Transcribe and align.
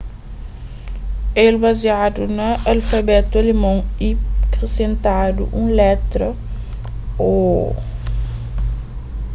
el 1.43 1.55
baziadu 1.63 2.23
na 2.37 2.47
alfabetu 2.73 3.33
alemon 3.41 3.77
y 4.07 4.09
krisentadu 4.51 5.43
un 5.59 5.65
letra 5.79 6.27
õ/õ. 7.29 7.69